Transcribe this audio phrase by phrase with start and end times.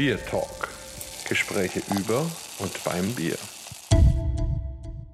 [0.00, 0.70] Beer Talk.
[1.28, 2.24] Gespräche über
[2.58, 3.36] und beim Bier.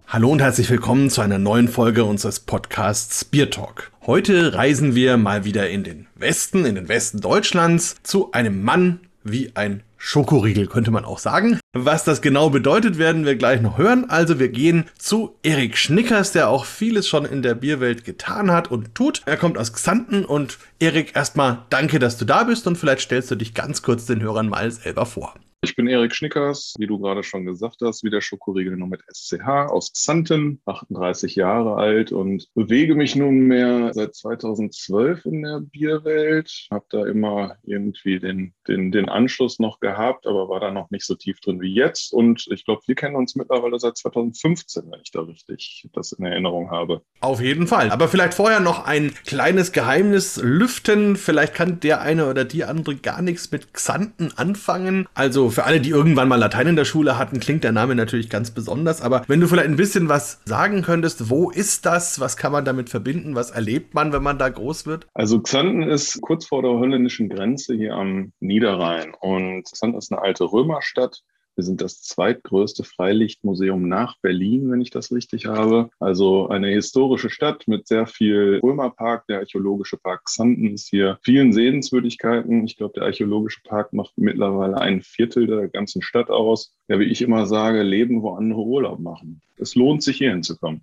[0.07, 3.91] Hallo und herzlich willkommen zu einer neuen Folge unseres Podcasts Beer Talk.
[4.07, 9.01] Heute reisen wir mal wieder in den Westen, in den Westen Deutschlands, zu einem Mann
[9.25, 11.59] wie ein Schokoriegel, könnte man auch sagen.
[11.73, 14.09] Was das genau bedeutet, werden wir gleich noch hören.
[14.09, 18.71] Also wir gehen zu Erik Schnickers, der auch vieles schon in der Bierwelt getan hat
[18.71, 19.23] und tut.
[19.27, 23.31] Er kommt aus Xanten und Erik, erstmal danke, dass du da bist und vielleicht stellst
[23.31, 25.35] du dich ganz kurz den Hörern mal selber vor.
[25.67, 29.03] Ich bin Erik Schnickers, wie du gerade schon gesagt hast, wie der Schokoriegel nur mit
[29.13, 36.69] SCH aus Xanten, 38 Jahre alt und bewege mich nunmehr seit 2012 in der Bierwelt.
[36.71, 41.05] Habe da immer irgendwie den, den, den Anschluss noch gehabt, aber war da noch nicht
[41.05, 42.13] so tief drin wie jetzt.
[42.13, 46.25] Und ich glaube, wir kennen uns mittlerweile seit 2015, wenn ich da richtig das in
[46.25, 47.03] Erinnerung habe.
[47.19, 47.91] Auf jeden Fall.
[47.91, 51.17] Aber vielleicht vorher noch ein kleines Geheimnis lüften.
[51.17, 55.09] Vielleicht kann der eine oder die andere gar nichts mit Xanten anfangen.
[55.13, 58.29] Also für alle, die irgendwann mal Latein in der Schule hatten, klingt der Name natürlich
[58.29, 59.01] ganz besonders.
[59.01, 62.21] Aber wenn du vielleicht ein bisschen was sagen könntest, wo ist das?
[62.21, 63.35] Was kann man damit verbinden?
[63.35, 65.07] Was erlebt man, wenn man da groß wird?
[65.15, 69.15] Also Xanten ist kurz vor der holländischen Grenze hier am Niederrhein.
[69.19, 71.23] Und Xanten ist eine alte Römerstadt.
[71.57, 75.89] Wir sind das zweitgrößte Freilichtmuseum nach Berlin, wenn ich das richtig habe.
[75.99, 79.27] Also eine historische Stadt mit sehr viel Römerpark.
[79.27, 82.65] Der archäologische Park Xanten ist hier vielen Sehenswürdigkeiten.
[82.67, 86.75] Ich glaube, der archäologische Park macht mittlerweile ein Viertel der ganzen Stadt aus.
[86.89, 89.41] Ja, wie ich immer sage, leben, wo andere Urlaub machen.
[89.57, 90.83] Es lohnt sich, hier hinzukommen.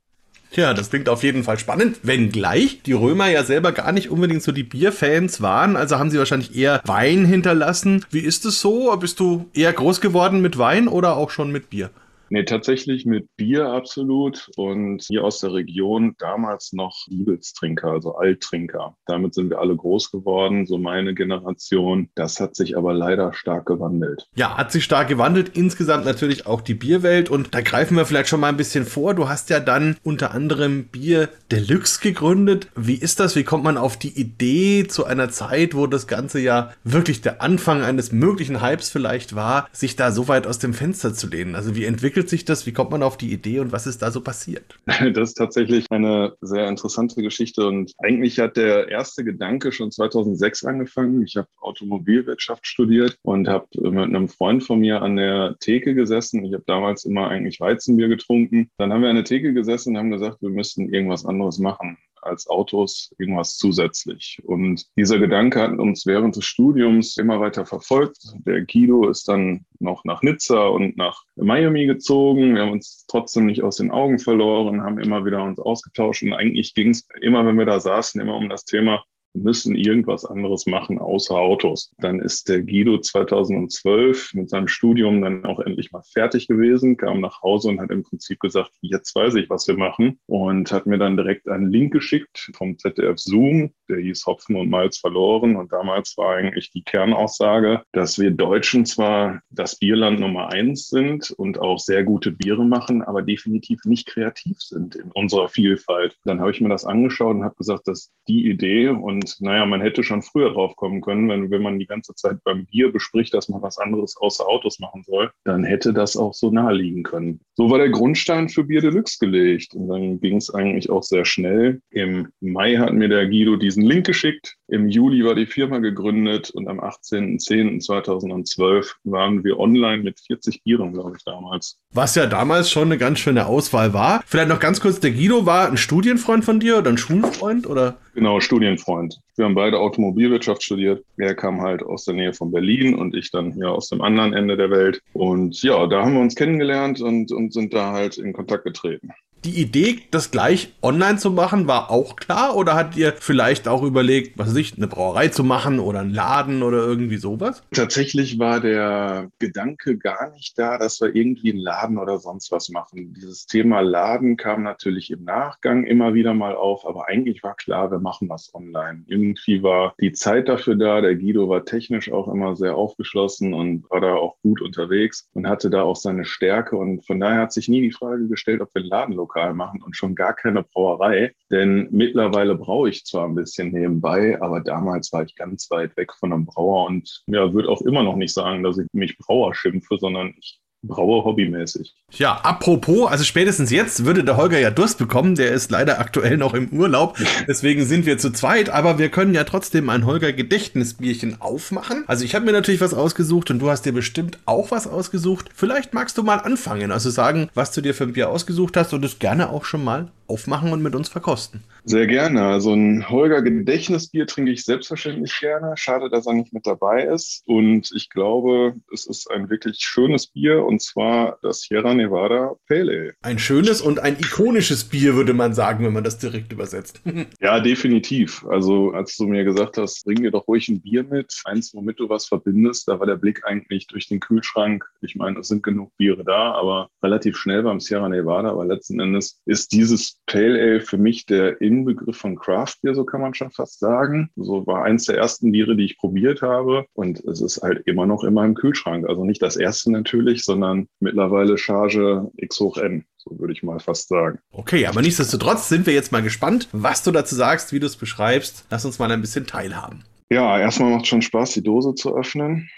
[0.55, 4.43] Ja, das klingt auf jeden Fall spannend, wenngleich die Römer ja selber gar nicht unbedingt
[4.43, 8.05] so die Bierfans waren, also haben sie wahrscheinlich eher Wein hinterlassen.
[8.11, 8.95] Wie ist es so?
[8.97, 11.89] Bist du eher groß geworden mit Wein oder auch schon mit Bier?
[12.33, 14.49] Nee, tatsächlich mit Bier absolut.
[14.55, 18.97] Und hier aus der Region damals noch Liebelstrinker, also Alttrinker.
[19.05, 22.09] Damit sind wir alle groß geworden, so meine Generation.
[22.15, 24.25] Das hat sich aber leider stark gewandelt.
[24.33, 25.55] Ja, hat sich stark gewandelt.
[25.55, 27.29] Insgesamt natürlich auch die Bierwelt.
[27.29, 29.13] Und da greifen wir vielleicht schon mal ein bisschen vor.
[29.13, 32.67] Du hast ja dann unter anderem Bier Deluxe gegründet.
[32.75, 33.35] Wie ist das?
[33.35, 37.43] Wie kommt man auf die Idee zu einer Zeit, wo das Ganze ja wirklich der
[37.43, 41.53] Anfang eines möglichen Hypes vielleicht war, sich da so weit aus dem Fenster zu lehnen?
[41.53, 42.65] Also wie entwickelt entwickelt sich das?
[42.65, 44.79] Wie kommt man auf die Idee und was ist da so passiert?
[45.13, 50.63] Das ist tatsächlich eine sehr interessante Geschichte und eigentlich hat der erste Gedanke schon 2006
[50.63, 51.23] angefangen.
[51.23, 56.45] Ich habe Automobilwirtschaft studiert und habe mit einem Freund von mir an der Theke gesessen.
[56.45, 58.69] Ich habe damals immer eigentlich Weizenbier getrunken.
[58.77, 61.97] Dann haben wir an der Theke gesessen und haben gesagt, wir müssten irgendwas anderes machen
[62.25, 64.41] als Autos irgendwas zusätzlich.
[64.45, 68.17] Und dieser Gedanke hat uns während des Studiums immer weiter verfolgt.
[68.45, 72.55] Der Guido ist dann noch nach Nizza und nach Miami gezogen.
[72.55, 76.23] Wir haben uns trotzdem nicht aus den Augen verloren, haben immer wieder uns ausgetauscht.
[76.23, 80.25] Und eigentlich ging es immer, wenn wir da saßen, immer um das Thema, müssen irgendwas
[80.25, 81.91] anderes machen außer Autos.
[81.97, 87.19] Dann ist der Guido 2012 mit seinem Studium dann auch endlich mal fertig gewesen, kam
[87.19, 90.85] nach Hause und hat im Prinzip gesagt, jetzt weiß ich, was wir machen und hat
[90.85, 95.55] mir dann direkt einen Link geschickt vom ZDF Zoom, der hieß Hopfen und Malz verloren
[95.55, 101.31] und damals war eigentlich die Kernaussage, dass wir Deutschen zwar das Bierland Nummer eins sind
[101.31, 106.17] und auch sehr gute Biere machen, aber definitiv nicht kreativ sind in unserer Vielfalt.
[106.25, 109.65] Dann habe ich mir das angeschaut und habe gesagt, dass die Idee und und naja,
[109.65, 112.91] man hätte schon früher drauf kommen können, wenn, wenn man die ganze Zeit beim Bier
[112.91, 117.03] bespricht, dass man was anderes außer Autos machen soll, dann hätte das auch so naheliegen
[117.03, 117.39] können.
[117.55, 119.75] So war der Grundstein für Bier Deluxe gelegt.
[119.75, 121.79] Und dann ging es eigentlich auch sehr schnell.
[121.91, 124.57] Im Mai hat mir der Guido diesen Link geschickt.
[124.67, 130.93] Im Juli war die Firma gegründet und am 18.10.2012 waren wir online mit 40 Bieren,
[130.93, 131.77] glaube ich, damals.
[131.91, 134.23] Was ja damals schon eine ganz schöne Auswahl war.
[134.25, 137.99] Vielleicht noch ganz kurz, der Guido war ein Studienfreund von dir oder ein Schulfreund oder?
[138.13, 139.19] Genau, Studienfreund.
[139.35, 141.03] Wir haben beide Automobilwirtschaft studiert.
[141.17, 144.33] Er kam halt aus der Nähe von Berlin und ich dann ja aus dem anderen
[144.33, 145.01] Ende der Welt.
[145.13, 149.09] Und ja, da haben wir uns kennengelernt und, und sind da halt in Kontakt getreten
[149.45, 152.55] die Idee, das gleich online zu machen, war auch klar?
[152.55, 156.13] Oder hat ihr vielleicht auch überlegt, was weiß ich, eine Brauerei zu machen oder einen
[156.13, 157.63] Laden oder irgendwie sowas?
[157.71, 162.69] Tatsächlich war der Gedanke gar nicht da, dass wir irgendwie einen Laden oder sonst was
[162.69, 163.13] machen.
[163.13, 167.91] Dieses Thema Laden kam natürlich im Nachgang immer wieder mal auf, aber eigentlich war klar,
[167.91, 169.03] wir machen was online.
[169.07, 171.01] Irgendwie war die Zeit dafür da.
[171.01, 175.47] Der Guido war technisch auch immer sehr aufgeschlossen und war da auch gut unterwegs und
[175.47, 176.77] hatte da auch seine Stärke.
[176.77, 179.81] Und von daher hat sich nie die Frage gestellt, ob wir einen Ladenlokal Lokal machen
[179.81, 181.33] und schon gar keine Brauerei.
[181.51, 186.13] Denn mittlerweile brauche ich zwar ein bisschen nebenbei, aber damals war ich ganz weit weg
[186.13, 189.53] von einem Brauer und ja, würde auch immer noch nicht sagen, dass ich mich Brauer
[189.53, 191.95] schimpfe, sondern ich braue hobbymäßig.
[192.11, 195.35] Ja, apropos, also spätestens jetzt würde der Holger ja Durst bekommen.
[195.35, 197.17] Der ist leider aktuell noch im Urlaub.
[197.47, 198.69] Deswegen sind wir zu zweit.
[198.69, 202.03] Aber wir können ja trotzdem ein Holger Gedächtnisbierchen aufmachen.
[202.07, 205.49] Also ich habe mir natürlich was ausgesucht und du hast dir bestimmt auch was ausgesucht.
[205.55, 206.91] Vielleicht magst du mal anfangen.
[206.91, 209.83] Also sagen, was du dir für ein Bier ausgesucht hast und es gerne auch schon
[209.83, 211.63] mal aufmachen und mit uns verkosten.
[211.83, 212.43] Sehr gerne.
[212.43, 215.73] Also ein Holger Gedächtnisbier trinke ich selbstverständlich gerne.
[215.75, 217.43] Schade, dass er nicht mit dabei ist.
[217.45, 222.83] Und ich glaube, es ist ein wirklich schönes Bier und zwar das Sierra Nevada Pale
[222.83, 223.13] Ale.
[223.21, 227.01] Ein schönes und ein ikonisches Bier, würde man sagen, wenn man das direkt übersetzt.
[227.41, 228.45] ja, definitiv.
[228.47, 231.99] Also als du mir gesagt hast, bring dir doch ruhig ein Bier mit, eins, womit
[231.99, 234.85] du was verbindest, da war der Blick eigentlich durch den Kühlschrank.
[235.01, 238.51] Ich meine, es sind genug Biere da, aber relativ schnell beim Sierra Nevada.
[238.51, 243.03] Aber letzten Endes ist dieses Pale Ale für mich der Inbegriff von Craft Beer, so
[243.03, 244.29] kann man schon fast sagen.
[244.35, 246.85] So war eins der ersten Biere, die ich probiert habe.
[246.93, 249.07] Und es ist halt immer noch in meinem Kühlschrank.
[249.07, 253.05] Also nicht das erste natürlich, sondern mittlerweile Charge X hoch N.
[253.17, 254.39] So würde ich mal fast sagen.
[254.51, 257.95] Okay, aber nichtsdestotrotz sind wir jetzt mal gespannt, was du dazu sagst, wie du es
[257.95, 258.65] beschreibst.
[258.69, 260.03] Lass uns mal ein bisschen teilhaben.
[260.29, 262.69] Ja, erstmal macht es schon Spaß, die Dose zu öffnen.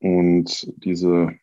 [0.00, 1.34] Und diese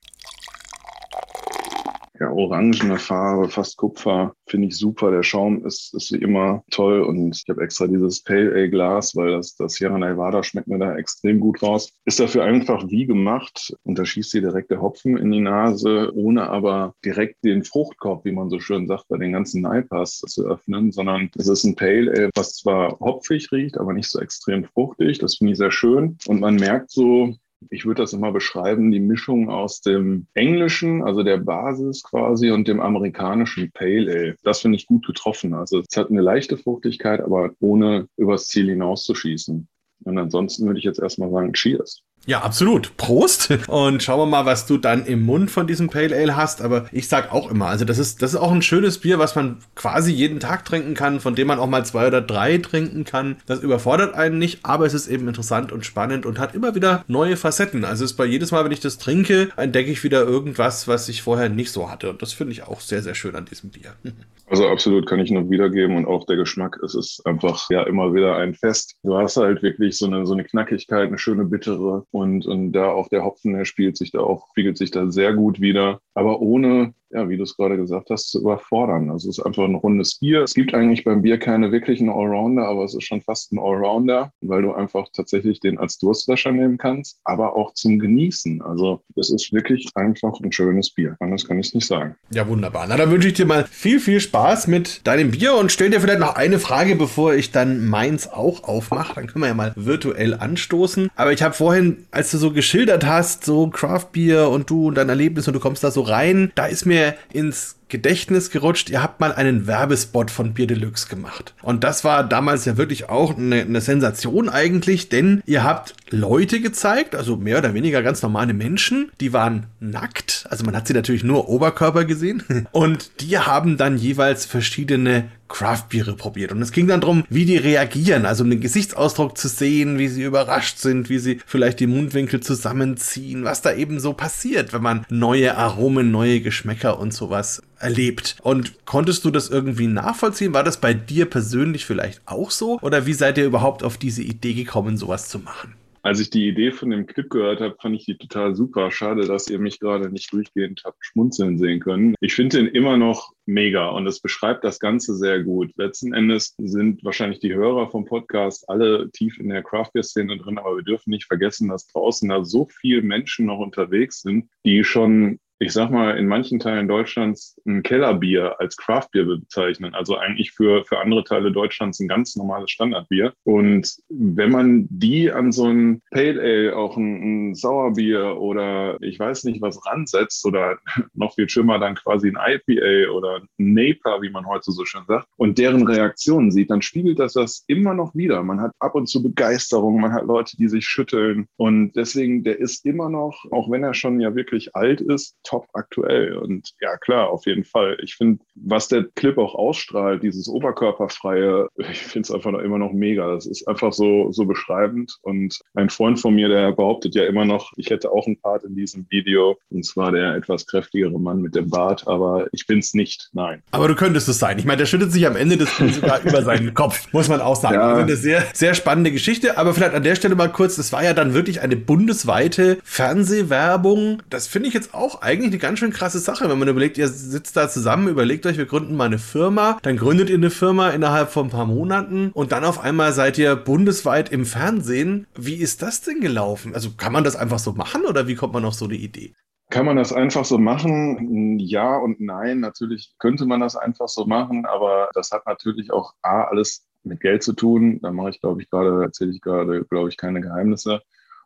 [2.19, 4.33] ja, orangene Farbe, fast Kupfer.
[4.47, 5.11] Finde ich super.
[5.11, 9.15] Der Schaum ist, ist wie immer toll und ich habe extra dieses Pale Ale Glas,
[9.15, 11.91] weil das, das Sierra Nevada schmeckt mir da extrem gut raus.
[12.05, 16.11] Ist dafür einfach wie gemacht und da schießt dir direkt der Hopfen in die Nase,
[16.15, 20.45] ohne aber direkt den Fruchtkorb, wie man so schön sagt, bei den ganzen Naipas zu
[20.45, 24.63] öffnen, sondern es ist ein Pale Ale, was zwar hopfig riecht, aber nicht so extrem
[24.63, 25.19] fruchtig.
[25.19, 27.35] Das finde ich sehr schön und man merkt so,
[27.69, 32.67] ich würde das immer beschreiben, die Mischung aus dem Englischen, also der Basis quasi, und
[32.67, 34.35] dem amerikanischen Pale Ale.
[34.43, 35.53] Das finde ich gut getroffen.
[35.53, 39.67] Also es hat eine leichte Fruchtigkeit, aber ohne übers Ziel hinauszuschießen.
[40.03, 42.01] Und ansonsten würde ich jetzt erstmal sagen, Cheers.
[42.27, 42.97] Ja, absolut.
[42.97, 43.53] Prost.
[43.67, 46.61] Und schauen wir mal, was du dann im Mund von diesem Pale Ale hast.
[46.61, 49.35] Aber ich sag auch immer, also das ist, das ist auch ein schönes Bier, was
[49.35, 53.03] man quasi jeden Tag trinken kann, von dem man auch mal zwei oder drei trinken
[53.03, 53.37] kann.
[53.45, 57.05] Das überfordert einen nicht, aber es ist eben interessant und spannend und hat immer wieder
[57.07, 57.85] neue Facetten.
[57.85, 61.07] Also es ist bei jedes Mal, wenn ich das trinke, entdecke ich wieder irgendwas, was
[61.09, 62.09] ich vorher nicht so hatte.
[62.09, 63.93] Und das finde ich auch sehr, sehr schön an diesem Bier.
[64.47, 68.13] Also absolut kann ich nur wiedergeben und auch der Geschmack, es ist einfach ja immer
[68.13, 68.95] wieder ein Fest.
[69.03, 72.91] Du hast halt wirklich so eine, so eine Knackigkeit, eine schöne bittere und, und da
[72.91, 76.39] auch der Hopfen, der spielt sich da auch, spiegelt sich da sehr gut wieder, aber
[76.39, 79.09] ohne ja, wie du es gerade gesagt hast, zu überfordern.
[79.09, 80.41] Also es ist einfach ein rundes Bier.
[80.41, 84.31] Es gibt eigentlich beim Bier keine wirklichen Allrounder, aber es ist schon fast ein Allrounder,
[84.41, 88.61] weil du einfach tatsächlich den als Durstlöscher nehmen kannst, aber auch zum Genießen.
[88.61, 91.15] Also es ist wirklich einfach ein schönes Bier.
[91.19, 92.15] Anders kann ich es nicht sagen.
[92.31, 92.85] Ja, wunderbar.
[92.87, 96.01] Na, dann wünsche ich dir mal viel, viel Spaß mit deinem Bier und stell dir
[96.01, 99.15] vielleicht noch eine Frage, bevor ich dann meins auch aufmache.
[99.15, 101.09] Dann können wir ja mal virtuell anstoßen.
[101.15, 104.95] Aber ich habe vorhin, als du so geschildert hast, so Craft Beer und du und
[104.95, 106.94] dein Erlebnis und du kommst da so rein, da ist mir
[107.33, 111.53] ins Gedächtnis gerutscht, ihr habt mal einen Werbespot von Bier Deluxe gemacht.
[111.61, 116.61] Und das war damals ja wirklich auch eine, eine, Sensation eigentlich, denn ihr habt Leute
[116.61, 120.93] gezeigt, also mehr oder weniger ganz normale Menschen, die waren nackt, also man hat sie
[120.93, 126.51] natürlich nur Oberkörper gesehen und die haben dann jeweils verschiedene Craft-Biere probiert.
[126.51, 130.07] Und es ging dann darum, wie die reagieren, also um den Gesichtsausdruck zu sehen, wie
[130.07, 134.81] sie überrascht sind, wie sie vielleicht die Mundwinkel zusammenziehen, was da eben so passiert, wenn
[134.81, 138.37] man neue Aromen, neue Geschmäcker und sowas erlebt.
[138.43, 140.53] Und konntest du das irgendwie nachvollziehen?
[140.53, 142.79] War das bei dir persönlich vielleicht auch so?
[142.81, 145.75] Oder wie seid ihr überhaupt auf diese Idee gekommen, sowas zu machen?
[146.05, 148.91] Als ich die Idee von dem Clip gehört habe, fand ich die total super.
[148.91, 152.13] Schade, dass ihr mich gerade nicht durchgehend habt schmunzeln sehen können.
[152.19, 155.71] Ich finde den immer noch mega und es beschreibt das Ganze sehr gut.
[155.77, 160.37] Letzten Endes sind wahrscheinlich die Hörer vom Podcast alle tief in der Craft Beer Szene
[160.37, 164.47] drin, aber wir dürfen nicht vergessen, dass draußen da so viele Menschen noch unterwegs sind,
[164.63, 169.93] die schon ich sag mal, in manchen Teilen Deutschlands ein Kellerbier als Craftbier bezeichnen.
[169.95, 173.33] Also eigentlich für, für andere Teile Deutschlands ein ganz normales Standardbier.
[173.43, 179.17] Und wenn man die an so ein Pale Ale, auch ein, ein Sauerbier oder ich
[179.17, 180.77] weiß nicht was ransetzt oder
[181.13, 185.03] noch viel schlimmer dann quasi ein IPA oder ein Napa, wie man heute so schön
[185.07, 188.43] sagt, und deren Reaktionen sieht, dann spiegelt das das immer noch wieder.
[188.43, 191.47] Man hat ab und zu Begeisterung, man hat Leute, die sich schütteln.
[191.57, 195.67] Und deswegen, der ist immer noch, auch wenn er schon ja wirklich alt ist, top
[195.73, 196.37] aktuell.
[196.37, 197.97] Und ja, klar, auf jeden Fall.
[198.01, 202.77] Ich finde, was der Clip auch ausstrahlt, dieses Oberkörperfreie, ich finde es einfach noch, immer
[202.77, 203.33] noch mega.
[203.33, 205.17] Das ist einfach so, so beschreibend.
[205.21, 208.63] Und ein Freund von mir, der behauptet ja immer noch, ich hätte auch einen Part
[208.63, 209.57] in diesem Video.
[209.69, 212.07] Und zwar der etwas kräftigere Mann mit dem Bart.
[212.07, 213.29] Aber ich bin es nicht.
[213.33, 213.61] Nein.
[213.71, 214.59] Aber du könntest es sein.
[214.59, 217.41] Ich meine, der schüttet sich am Ende des Films sogar über seinen Kopf, muss man
[217.41, 217.75] auch sagen.
[217.75, 217.87] Ja.
[217.89, 219.57] Also eine sehr, sehr spannende Geschichte.
[219.57, 224.21] Aber vielleicht an der Stelle mal kurz, das war ja dann wirklich eine bundesweite Fernsehwerbung.
[224.29, 226.97] Das finde ich jetzt auch eigentlich eigentlich eine ganz schön krasse Sache, wenn man überlegt,
[226.97, 230.49] ihr sitzt da zusammen, überlegt euch, wir gründen mal eine Firma, dann gründet ihr eine
[230.49, 235.27] Firma innerhalb von ein paar Monaten und dann auf einmal seid ihr bundesweit im Fernsehen.
[235.35, 236.73] Wie ist das denn gelaufen?
[236.73, 239.33] Also kann man das einfach so machen oder wie kommt man auf so eine Idee?
[239.69, 241.59] Kann man das einfach so machen?
[241.59, 242.59] Ja und nein.
[242.59, 247.19] Natürlich könnte man das einfach so machen, aber das hat natürlich auch A, alles mit
[247.19, 247.99] Geld zu tun.
[248.01, 251.01] Da mache ich, glaube ich, gerade, erzähle ich gerade, glaube ich, keine Geheimnisse.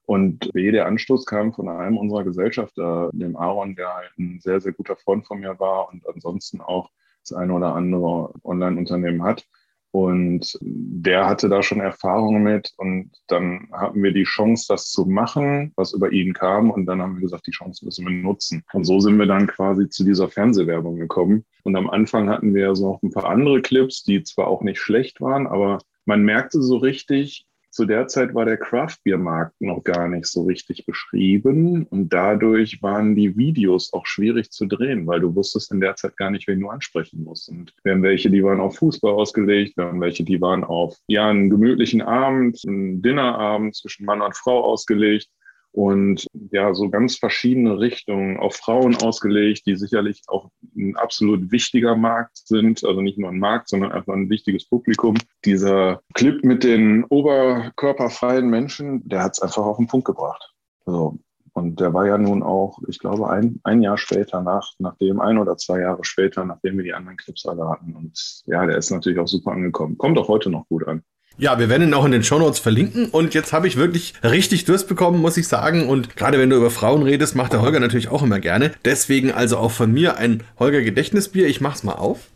[0.09, 4.59] Und B, der Anstoß kam von einem unserer Gesellschafter, dem Aaron, der halt ein sehr,
[4.59, 6.89] sehr guter Freund von mir war und ansonsten auch
[7.21, 9.45] das eine oder andere Online-Unternehmen hat.
[9.91, 12.73] Und der hatte da schon Erfahrungen mit.
[12.77, 16.71] Und dann hatten wir die Chance, das zu machen, was über ihn kam.
[16.71, 18.63] Und dann haben wir gesagt, die Chance müssen wir nutzen.
[18.73, 21.45] Und so sind wir dann quasi zu dieser Fernsehwerbung gekommen.
[21.65, 24.79] Und am Anfang hatten wir so noch ein paar andere Clips, die zwar auch nicht
[24.79, 27.45] schlecht waren, aber man merkte so richtig,
[27.79, 33.15] zu der Zeit war der Craft-Bier-Markt noch gar nicht so richtig beschrieben und dadurch waren
[33.15, 36.59] die Videos auch schwierig zu drehen, weil du wusstest in der Zeit gar nicht, wen
[36.59, 37.47] du ansprechen musst.
[37.47, 40.97] Und wir haben welche, die waren auf Fußball ausgelegt, wir haben welche, die waren auf
[41.07, 45.29] ja, einen gemütlichen Abend, einen Dinnerabend zwischen Mann und Frau ausgelegt
[45.71, 51.95] und ja, so ganz verschiedene Richtungen auf Frauen ausgelegt, die sicherlich auch ein absolut wichtiger
[51.95, 55.15] Markt sind, also nicht nur ein Markt, sondern einfach ein wichtiges Publikum.
[55.45, 60.53] Dieser Clip mit den oberkörperfreien Menschen, der hat es einfach auf den Punkt gebracht.
[60.85, 61.19] So.
[61.53, 65.37] Und der war ja nun auch, ich glaube, ein, ein Jahr später nach, nachdem, ein
[65.37, 67.95] oder zwei Jahre später, nachdem wir die anderen Clips alle hatten.
[67.95, 69.97] Und ja, der ist natürlich auch super angekommen.
[69.97, 71.03] Kommt auch heute noch gut an.
[71.39, 73.05] Ja, wir werden ihn auch in den Shownotes verlinken.
[73.05, 75.87] Und jetzt habe ich wirklich richtig Durst bekommen, muss ich sagen.
[75.87, 78.73] Und gerade wenn du über Frauen redest, macht der Holger natürlich auch immer gerne.
[78.83, 81.47] Deswegen also auch von mir ein Holger Gedächtnisbier.
[81.47, 82.27] Ich mach's mal auf.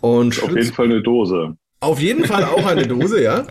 [0.00, 1.54] Und auf jeden Fall eine Dose.
[1.80, 3.46] Auf jeden Fall auch eine Dose, ja.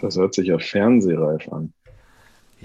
[0.00, 1.74] Das hört sich ja fernsehreif an.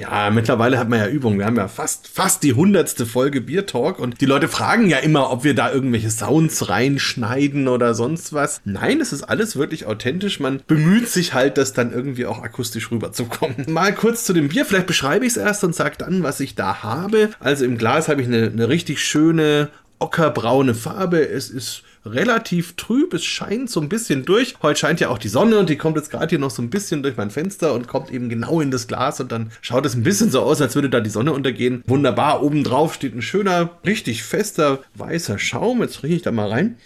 [0.01, 1.38] Ja, mittlerweile hat man ja Übung.
[1.38, 4.98] Wir haben ja fast, fast die hundertste Folge Bier Talk und die Leute fragen ja
[4.98, 8.62] immer, ob wir da irgendwelche Sounds reinschneiden oder sonst was.
[8.65, 10.39] Nein, es ist alles wirklich authentisch.
[10.39, 13.58] Man bemüht sich halt, das dann irgendwie auch akustisch rüberzukommen.
[13.67, 14.65] Mal kurz zu dem Bier.
[14.65, 17.29] Vielleicht beschreibe ich es erst und sage dann, was ich da habe.
[17.39, 19.70] Also im Glas habe ich eine, eine richtig schöne
[20.01, 21.27] ockerbraune Farbe.
[21.27, 23.13] Es ist relativ trüb.
[23.13, 24.55] Es scheint so ein bisschen durch.
[24.62, 26.70] Heute scheint ja auch die Sonne und die kommt jetzt gerade hier noch so ein
[26.70, 29.96] bisschen durch mein Fenster und kommt eben genau in das Glas und dann schaut es
[29.96, 31.84] ein bisschen so aus, als würde da die Sonne untergehen.
[31.88, 32.43] Wunderbar.
[32.43, 35.81] Oben drauf steht ein schöner, richtig fester weißer Schaum.
[35.81, 36.77] Jetzt rieche ich da mal rein.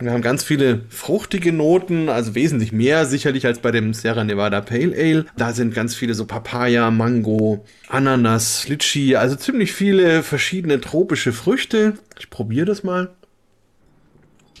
[0.00, 4.60] Wir haben ganz viele fruchtige Noten, also wesentlich mehr sicherlich als bei dem Sierra Nevada
[4.62, 5.26] Pale Ale.
[5.36, 11.94] Da sind ganz viele so Papaya, Mango, Ananas, Litchi, also ziemlich viele verschiedene tropische Früchte.
[12.18, 13.10] Ich probiere das mal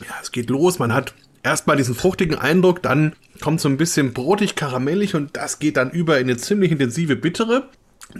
[0.00, 0.78] ja, es geht los.
[0.78, 5.58] Man hat erstmal diesen fruchtigen Eindruck, dann kommt so ein bisschen brotig, karamellig und das
[5.58, 7.68] geht dann über in eine ziemlich intensive Bittere,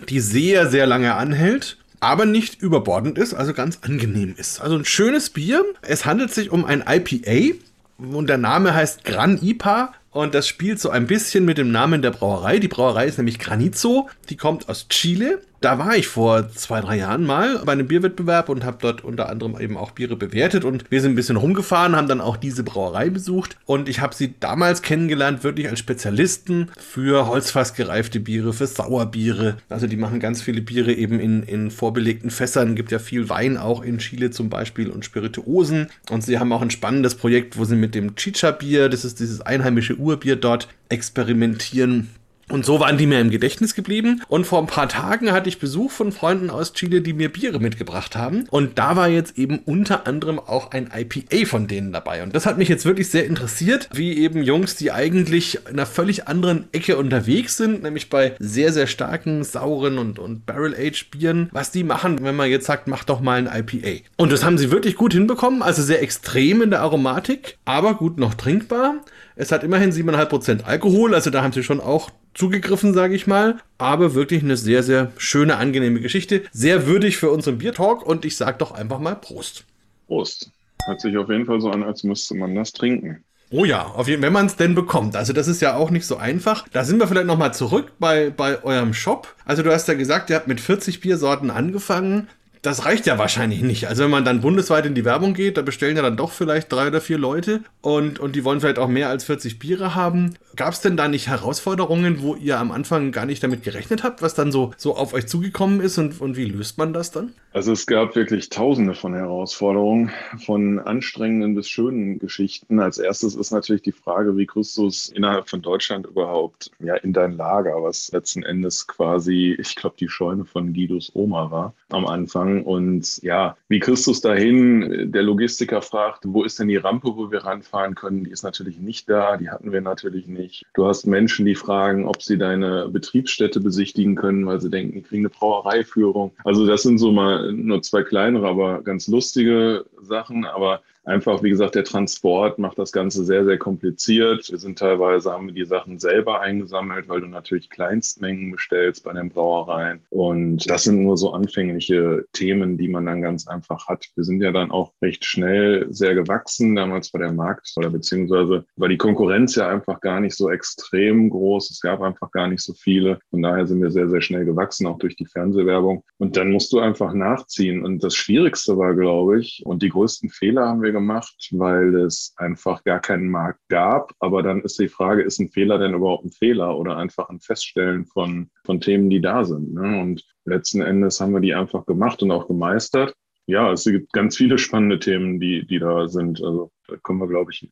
[0.09, 1.79] die sehr, sehr lange anhält.
[2.01, 4.61] Aber nicht überbordend ist, also ganz angenehm ist.
[4.61, 5.65] Also ein schönes Bier.
[5.83, 7.57] Es handelt sich um ein IPA
[7.99, 12.03] und der Name heißt Gran IPA und das spielt so ein bisschen mit dem Namen
[12.03, 12.59] der Brauerei.
[12.59, 14.09] Die Brauerei ist nämlich Granizo.
[14.29, 18.49] Die kommt aus Chile da war ich vor zwei, drei Jahren mal bei einem Bierwettbewerb
[18.49, 21.97] und habe dort unter anderem eben auch Biere bewertet und wir sind ein bisschen rumgefahren,
[21.97, 26.71] haben dann auch diese Brauerei besucht und ich habe sie damals kennengelernt, wirklich als Spezialisten
[26.79, 29.59] für holzfassgereifte Biere, für Sauerbiere.
[29.69, 33.59] Also die machen ganz viele Biere eben in, in vorbelegten Fässern, gibt ja viel Wein
[33.59, 35.89] auch in Chile zum Beispiel und Spirituosen.
[36.11, 39.41] Und sie haben auch ein spannendes Projekt, wo sie mit dem Chicha-Bier, das ist dieses
[39.43, 42.09] einheimische Urbier dort, experimentieren
[42.51, 44.23] und so waren die mir im Gedächtnis geblieben.
[44.29, 47.61] Und vor ein paar Tagen hatte ich Besuch von Freunden aus Chile, die mir Biere
[47.61, 48.47] mitgebracht haben.
[48.51, 52.23] Und da war jetzt eben unter anderem auch ein IPA von denen dabei.
[52.23, 55.87] Und das hat mich jetzt wirklich sehr interessiert, wie eben Jungs, die eigentlich in einer
[55.87, 61.71] völlig anderen Ecke unterwegs sind, nämlich bei sehr, sehr starken, sauren und, und Barrel-Aged-Bieren, was
[61.71, 64.03] die machen, wenn man jetzt sagt, mach doch mal ein IPA.
[64.17, 68.19] Und das haben sie wirklich gut hinbekommen, also sehr extrem in der Aromatik, aber gut
[68.19, 68.97] noch trinkbar.
[69.37, 73.59] Es hat immerhin 7,5% Alkohol, also da haben sie schon auch zugegriffen, sage ich mal.
[73.79, 76.43] Aber wirklich eine sehr, sehr schöne, angenehme Geschichte.
[76.53, 79.65] Sehr würdig für unseren Biertalk und ich sage doch einfach mal Prost.
[80.07, 80.51] Prost.
[80.87, 83.23] Hört sich auf jeden Fall so an, als müsste man das trinken.
[83.53, 85.17] Oh ja, auf jeden, wenn man es denn bekommt.
[85.17, 86.69] Also das ist ja auch nicht so einfach.
[86.69, 89.35] Da sind wir vielleicht nochmal zurück bei, bei eurem Shop.
[89.45, 92.29] Also du hast ja gesagt, ihr habt mit 40 Biersorten angefangen.
[92.63, 93.89] Das reicht ja wahrscheinlich nicht.
[93.89, 96.71] Also wenn man dann bundesweit in die Werbung geht, da bestellen ja dann doch vielleicht
[96.71, 100.35] drei oder vier Leute und, und die wollen vielleicht auch mehr als 40 Biere haben.
[100.57, 104.21] Gab es denn da nicht Herausforderungen, wo ihr am Anfang gar nicht damit gerechnet habt,
[104.21, 107.33] was dann so, so auf euch zugekommen ist und, und wie löst man das dann?
[107.53, 110.11] Also es gab wirklich tausende von Herausforderungen,
[110.45, 112.79] von anstrengenden bis schönen Geschichten.
[112.79, 116.95] Als erstes ist natürlich die Frage, wie kriegst du es innerhalb von Deutschland überhaupt ja,
[116.97, 121.75] in dein Lager, was letzten Endes quasi, ich glaube, die Scheune von Guidos Oma war
[121.89, 122.50] am Anfang.
[122.59, 125.13] Und ja, wie kriegst du es dahin?
[125.13, 128.25] Der Logistiker fragt, wo ist denn die Rampe, wo wir ranfahren können?
[128.25, 130.67] Die ist natürlich nicht da, die hatten wir natürlich nicht.
[130.75, 135.03] Du hast Menschen, die fragen, ob sie deine Betriebsstätte besichtigen können, weil sie denken, die
[135.03, 136.33] kriegen eine Brauereiführung.
[136.45, 140.45] Also das sind so mal nur zwei kleinere, aber ganz lustige Sachen.
[140.45, 144.51] Aber Einfach, wie gesagt, der Transport macht das Ganze sehr, sehr kompliziert.
[144.51, 149.13] Wir sind teilweise, haben wir die Sachen selber eingesammelt, weil du natürlich Kleinstmengen bestellst bei
[149.13, 150.01] den Brauereien.
[150.11, 154.07] Und das sind nur so anfängliche Themen, die man dann ganz einfach hat.
[154.15, 156.77] Wir sind ja dann auch recht schnell sehr gewachsen.
[156.77, 161.31] Damals war der Markt oder beziehungsweise war die Konkurrenz ja einfach gar nicht so extrem
[161.31, 161.71] groß.
[161.71, 163.19] Es gab einfach gar nicht so viele.
[163.31, 166.05] Von daher sind wir sehr, sehr schnell gewachsen, auch durch die Fernsehwerbung.
[166.19, 167.85] Und dann musst du einfach nachziehen.
[167.85, 171.95] Und das Schwierigste war, glaube ich, und die größten Fehler haben wir wir gemacht, weil
[171.97, 174.13] es einfach gar keinen Markt gab.
[174.21, 177.41] Aber dann ist die Frage, ist ein Fehler denn überhaupt ein Fehler oder einfach ein
[177.41, 179.75] Feststellen von, von Themen, die da sind?
[179.75, 180.01] Ne?
[180.01, 183.15] Und letzten Endes haben wir die einfach gemacht und auch gemeistert.
[183.47, 186.41] Ja, es gibt ganz viele spannende Themen, die, die da sind.
[186.41, 187.69] Also da können wir, glaube ich,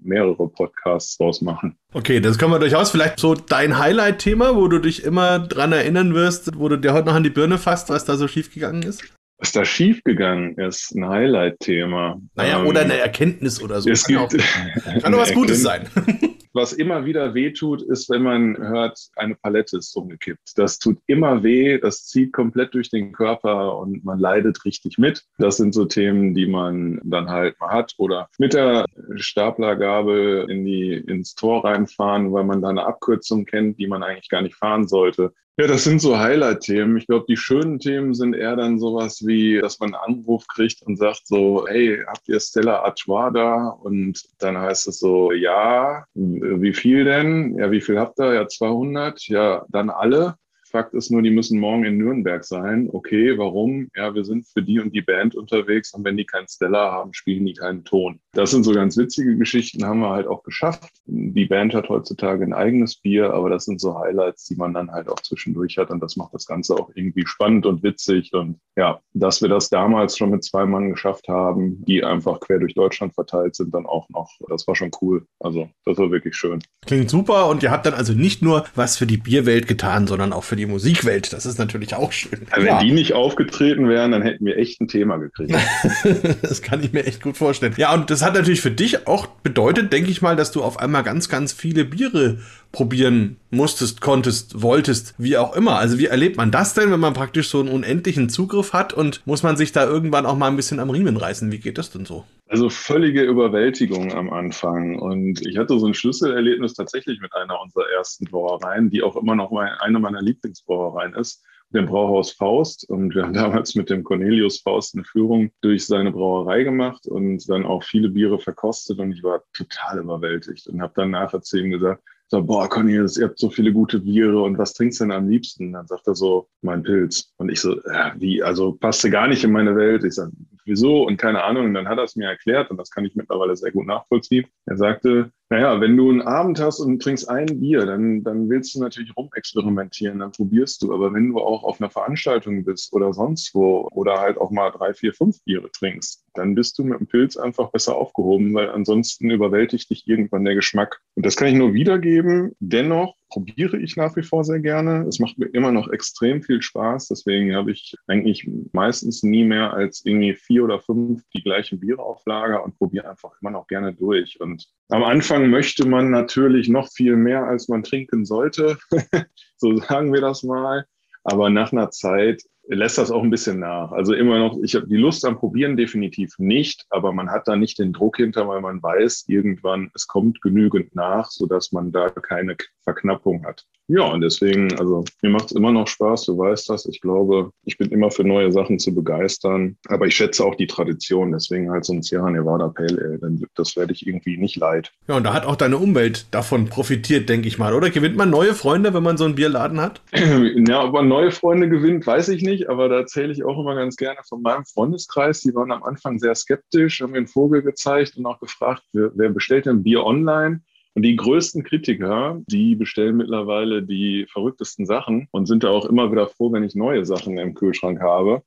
[0.00, 1.76] mehrere Podcasts draus machen.
[1.92, 2.90] Okay, das können wir durchaus.
[2.90, 7.08] Vielleicht so dein Highlight-Thema, wo du dich immer dran erinnern wirst, wo du dir heute
[7.08, 9.04] noch an die Birne fasst, was da so schiefgegangen ist?
[9.42, 12.20] Was da schiefgegangen ist, ein Highlight-Thema.
[12.36, 13.90] Naja, ähm, oder eine Erkenntnis oder so.
[13.90, 15.88] Es kann, gibt, auch, kann doch was Gutes sein.
[16.54, 20.52] Was immer wieder wehtut, ist, wenn man hört, eine Palette ist umgekippt.
[20.56, 25.24] Das tut immer weh, das zieht komplett durch den Körper und man leidet richtig mit.
[25.38, 27.94] Das sind so Themen, die man dann halt mal hat.
[27.96, 28.84] Oder mit der
[29.14, 34.28] Staplergabel in die, ins Tor reinfahren, weil man da eine Abkürzung kennt, die man eigentlich
[34.28, 35.32] gar nicht fahren sollte.
[35.58, 36.96] Ja, das sind so Highlight-Themen.
[36.96, 40.80] Ich glaube, die schönen Themen sind eher dann sowas wie, dass man einen Anruf kriegt
[40.80, 43.68] und sagt so, hey, habt ihr Stella Artois da?
[43.68, 47.58] Und dann heißt es so, ja, wie viel denn?
[47.58, 48.32] Ja, wie viel habt ihr?
[48.32, 49.28] Ja, 200.
[49.28, 50.36] Ja, dann alle.
[50.70, 52.88] Fakt ist nur, die müssen morgen in Nürnberg sein.
[52.90, 53.90] Okay, warum?
[53.94, 57.12] Ja, wir sind für die und die Band unterwegs und wenn die keinen Stellar haben,
[57.12, 58.20] spielen die keinen Ton.
[58.34, 60.90] Das sind so ganz witzige Geschichten, haben wir halt auch geschafft.
[61.04, 64.90] Die Band hat heutzutage ein eigenes Bier, aber das sind so Highlights, die man dann
[64.90, 68.32] halt auch zwischendurch hat und das macht das Ganze auch irgendwie spannend und witzig.
[68.32, 72.58] Und ja, dass wir das damals schon mit zwei Mann geschafft haben, die einfach quer
[72.58, 75.26] durch Deutschland verteilt sind, dann auch noch, das war schon cool.
[75.38, 76.62] Also, das war wirklich schön.
[76.86, 80.32] Klingt super und ihr habt dann also nicht nur was für die Bierwelt getan, sondern
[80.32, 81.34] auch für die Musikwelt.
[81.34, 82.46] Das ist natürlich auch schön.
[82.56, 85.54] Ja, wenn die nicht aufgetreten wären, dann hätten wir echt ein Thema gekriegt.
[86.42, 87.74] das kann ich mir echt gut vorstellen.
[87.76, 90.78] Ja, und das hat natürlich für dich auch bedeutet, denke ich mal, dass du auf
[90.78, 92.38] einmal ganz, ganz viele Biere
[92.72, 95.76] probieren musstest, konntest, wolltest, wie auch immer.
[95.76, 99.26] Also wie erlebt man das denn, wenn man praktisch so einen unendlichen Zugriff hat und
[99.26, 101.52] muss man sich da irgendwann auch mal ein bisschen am Riemen reißen?
[101.52, 102.24] Wie geht das denn so?
[102.48, 104.98] Also völlige Überwältigung am Anfang.
[104.98, 109.34] Und ich hatte so ein Schlüsselerlebnis tatsächlich mit einer unserer ersten Brauereien, die auch immer
[109.34, 111.42] noch eine meiner Lieblingsbrauereien ist
[111.74, 116.12] dem Brauhaus Faust und wir haben damals mit dem Cornelius Faust eine Führung durch seine
[116.12, 120.92] Brauerei gemacht und dann auch viele Biere verkostet und ich war total überwältigt und habe
[120.96, 124.56] dann nachher zu ihm gesagt, so, boah, Cornelius, ihr habt so viele gute Biere und
[124.56, 125.72] was trinkst du denn am liebsten?
[125.72, 127.30] Dann sagt er so, mein Pilz.
[127.36, 130.02] Und ich so, ja, wie, also passte gar nicht in meine Welt.
[130.02, 130.32] Ich sage,
[130.64, 131.04] wieso?
[131.04, 131.66] Und keine Ahnung.
[131.66, 134.46] Und dann hat er es mir erklärt und das kann ich mittlerweile sehr gut nachvollziehen.
[134.66, 138.74] Er sagte, naja, wenn du einen Abend hast und trinkst ein Bier, dann, dann willst
[138.74, 140.94] du natürlich rumexperimentieren, dann probierst du.
[140.94, 144.70] Aber wenn du auch auf einer Veranstaltung bist oder sonst wo oder halt auch mal
[144.70, 148.70] drei, vier, fünf Biere trinkst, dann bist du mit dem Pilz einfach besser aufgehoben, weil
[148.70, 151.00] ansonsten überwältigt dich irgendwann der Geschmack.
[151.16, 152.56] Und das kann ich nur wiedergeben.
[152.58, 155.06] Dennoch probiere ich nach wie vor sehr gerne.
[155.08, 157.08] Es macht mir immer noch extrem viel Spaß.
[157.08, 162.02] Deswegen habe ich eigentlich meistens nie mehr als irgendwie vier oder fünf die gleichen Biere
[162.02, 164.38] auf Lager und probiere einfach immer noch gerne durch.
[164.38, 168.76] Und am Anfang möchte man natürlich noch viel mehr, als man trinken sollte.
[169.56, 170.84] so sagen wir das mal.
[171.24, 173.92] Aber nach einer Zeit lässt das auch ein bisschen nach.
[173.92, 177.56] Also immer noch, ich habe die Lust am Probieren definitiv nicht, aber man hat da
[177.56, 182.08] nicht den Druck hinter, weil man weiß, irgendwann es kommt genügend nach, sodass man da
[182.10, 183.66] keine Verknappung hat.
[183.88, 186.86] Ja, und deswegen, also mir macht es immer noch Spaß, du weißt das.
[186.86, 190.68] Ich glaube, ich bin immer für neue Sachen zu begeistern, aber ich schätze auch die
[190.68, 191.32] Tradition.
[191.32, 194.92] Deswegen halt so ein Sierra Nevada Pale Ale, das werde ich irgendwie nicht leid.
[195.08, 197.90] Ja, und da hat auch deine Umwelt davon profitiert, denke ich mal, oder?
[197.90, 200.00] Gewinnt man neue Freunde, wenn man so einen Bierladen hat?
[200.14, 203.58] ja, ob man neue Freunde gewinnt, weiß ich nicht nicht, aber da erzähle ich auch
[203.58, 205.40] immer ganz gerne von meinem Freundeskreis.
[205.40, 209.10] Die waren am Anfang sehr skeptisch, haben mir einen Vogel gezeigt und auch gefragt, wer,
[209.14, 210.62] wer bestellt denn Bier online?
[210.94, 216.12] Und die größten Kritiker, die bestellen mittlerweile die verrücktesten Sachen und sind da auch immer
[216.12, 218.42] wieder froh, wenn ich neue Sachen im Kühlschrank habe.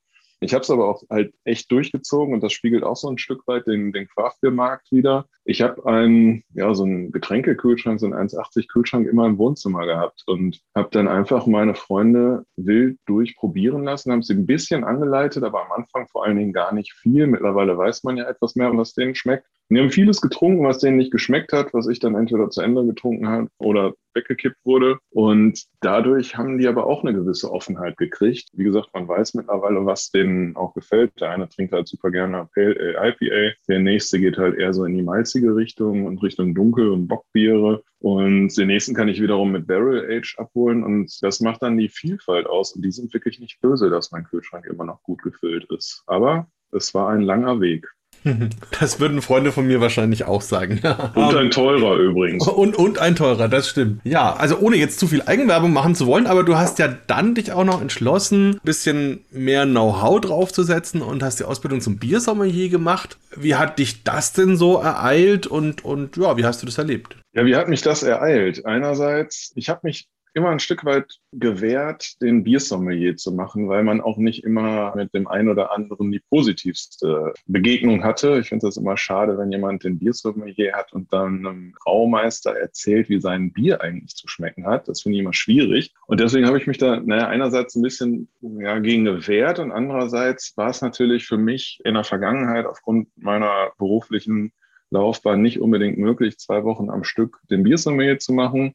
[0.45, 3.47] Ich habe es aber auch halt echt durchgezogen und das spiegelt auch so ein Stück
[3.47, 5.25] weit den, den Craftbeer-Markt wieder.
[5.43, 10.21] Ich habe einen, ja, so einen Getränkekühlschrank, so einen 1,80 Kühlschrank immer im Wohnzimmer gehabt
[10.27, 15.65] und habe dann einfach meine Freunde wild durchprobieren lassen, haben sie ein bisschen angeleitet, aber
[15.65, 17.25] am Anfang vor allen Dingen gar nicht viel.
[17.25, 19.47] Mittlerweile weiß man ja etwas mehr, was denen schmeckt.
[19.69, 22.85] Die haben vieles getrunken, was denen nicht geschmeckt hat, was ich dann entweder zu Ende
[22.85, 24.97] getrunken habe oder weggekippt wurde.
[25.09, 28.47] Und dadurch haben die aber auch eine gewisse Offenheit gekriegt.
[28.53, 31.19] Wie gesagt, man weiß mittlerweile, was denen auch gefällt.
[31.19, 34.95] Der eine trinkt halt super gerne Pale IPA, der nächste geht halt eher so in
[34.95, 37.83] die malzige Richtung und Richtung Dunkel- und Bockbiere.
[37.99, 41.89] Und den nächsten kann ich wiederum mit Barrel Age abholen und das macht dann die
[41.89, 42.75] Vielfalt aus.
[42.75, 46.03] Und die sind wirklich nicht böse, dass mein Kühlschrank immer noch gut gefüllt ist.
[46.05, 47.94] Aber es war ein langer Weg.
[48.79, 50.81] Das würden Freunde von mir wahrscheinlich auch sagen.
[51.15, 52.47] Und ein teurer übrigens.
[52.47, 54.01] Und, und ein teurer, das stimmt.
[54.03, 57.35] Ja, also ohne jetzt zu viel Eigenwerbung machen zu wollen, aber du hast ja dann
[57.35, 62.69] dich auch noch entschlossen, ein bisschen mehr Know-how draufzusetzen und hast die Ausbildung zum Biersommelier
[62.69, 63.17] gemacht.
[63.35, 67.15] Wie hat dich das denn so ereilt und, und ja, wie hast du das erlebt?
[67.33, 68.65] Ja, wie hat mich das ereilt?
[68.65, 74.01] Einerseits, ich habe mich immer ein Stück weit gewährt, den Biersommelier zu machen, weil man
[74.01, 78.37] auch nicht immer mit dem einen oder anderen die positivste Begegnung hatte.
[78.39, 83.07] Ich finde das immer schade, wenn jemand den Biersommelier hat und dann einem Braumeister erzählt,
[83.07, 84.89] wie sein Bier eigentlich zu schmecken hat.
[84.89, 85.93] Das finde ich immer schwierig.
[86.05, 90.55] Und deswegen habe ich mich da, naja, einerseits ein bisschen ja, gegen gewehrt und andererseits
[90.57, 94.51] war es natürlich für mich in der Vergangenheit aufgrund meiner beruflichen
[94.89, 98.73] Laufbahn nicht unbedingt möglich, zwei Wochen am Stück den Biersommelier zu machen.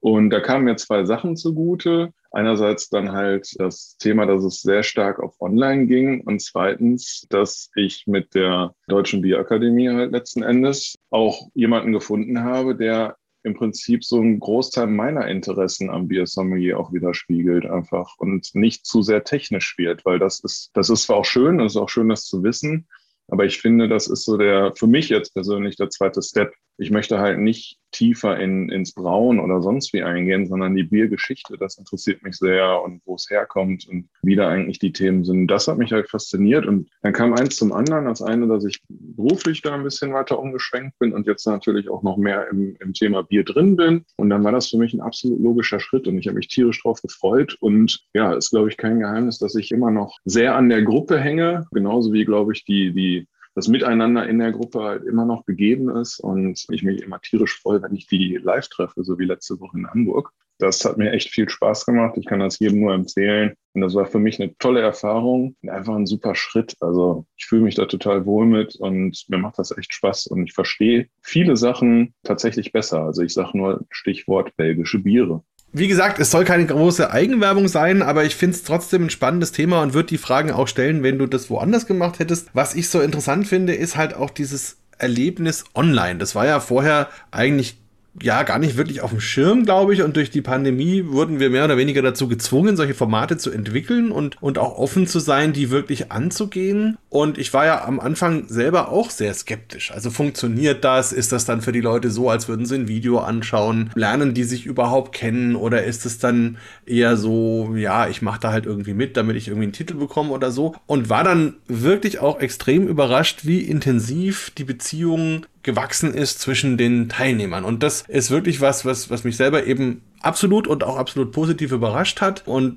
[0.00, 2.12] Und da kamen mir zwei Sachen zugute.
[2.30, 7.70] Einerseits dann halt das Thema, dass es sehr stark auf Online ging und zweitens, dass
[7.76, 14.04] ich mit der Deutschen Bierakademie halt letzten Endes auch jemanden gefunden habe, der im Prinzip
[14.04, 19.78] so einen Großteil meiner Interessen am Biersommelier auch widerspiegelt einfach und nicht zu sehr technisch
[19.78, 22.42] wird, weil das ist, das ist zwar auch schön, es ist auch schön, das zu
[22.42, 22.88] wissen,
[23.28, 26.52] aber ich finde, das ist so der, für mich jetzt persönlich der zweite Step.
[26.78, 31.56] Ich möchte halt nicht tiefer in, ins Brauen oder sonst wie eingehen, sondern die Biergeschichte,
[31.58, 35.46] das interessiert mich sehr und wo es herkommt und wie da eigentlich die Themen sind.
[35.46, 38.04] Das hat mich halt fasziniert und dann kam eins zum anderen.
[38.04, 42.02] Das eine, dass ich beruflich da ein bisschen weiter umgeschwenkt bin und jetzt natürlich auch
[42.02, 44.04] noch mehr im, im Thema Bier drin bin.
[44.16, 46.82] Und dann war das für mich ein absolut logischer Schritt und ich habe mich tierisch
[46.82, 47.56] drauf gefreut.
[47.60, 51.18] Und ja, ist, glaube ich, kein Geheimnis, dass ich immer noch sehr an der Gruppe
[51.18, 53.26] hänge, genauso wie, glaube ich, die, die
[53.56, 57.58] das Miteinander in der Gruppe halt immer noch gegeben ist und ich mich immer tierisch
[57.58, 60.30] freue, wenn ich die live treffe, so wie letzte Woche in Hamburg.
[60.58, 62.16] Das hat mir echt viel Spaß gemacht.
[62.18, 63.54] Ich kann das jedem nur empfehlen.
[63.72, 66.76] Und das war für mich eine tolle Erfahrung einfach ein super Schritt.
[66.80, 70.44] Also ich fühle mich da total wohl mit und mir macht das echt Spaß und
[70.44, 73.04] ich verstehe viele Sachen tatsächlich besser.
[73.04, 75.42] Also ich sage nur Stichwort belgische Biere.
[75.78, 79.52] Wie gesagt, es soll keine große Eigenwerbung sein, aber ich finde es trotzdem ein spannendes
[79.52, 82.48] Thema und würde die Fragen auch stellen, wenn du das woanders gemacht hättest.
[82.54, 86.18] Was ich so interessant finde, ist halt auch dieses Erlebnis online.
[86.18, 87.76] Das war ja vorher eigentlich
[88.22, 90.02] ja gar nicht wirklich auf dem Schirm, glaube ich.
[90.02, 94.10] Und durch die Pandemie wurden wir mehr oder weniger dazu gezwungen, solche Formate zu entwickeln
[94.10, 96.96] und, und auch offen zu sein, die wirklich anzugehen.
[97.16, 99.90] Und ich war ja am Anfang selber auch sehr skeptisch.
[99.90, 101.14] Also funktioniert das?
[101.14, 103.88] Ist das dann für die Leute so, als würden sie ein Video anschauen?
[103.94, 105.56] Lernen die sich überhaupt kennen?
[105.56, 109.48] Oder ist es dann eher so, ja, ich mache da halt irgendwie mit, damit ich
[109.48, 110.74] irgendwie einen Titel bekomme oder so?
[110.84, 117.08] Und war dann wirklich auch extrem überrascht, wie intensiv die Beziehungen gewachsen ist zwischen den
[117.08, 117.64] Teilnehmern.
[117.64, 121.72] Und das ist wirklich was, was, was mich selber eben absolut und auch absolut positiv
[121.72, 122.46] überrascht hat.
[122.46, 122.76] Und